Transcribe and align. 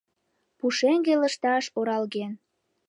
Пушеҥге 0.57 1.13
лышташ 1.21 1.65
оралген. 1.79 2.33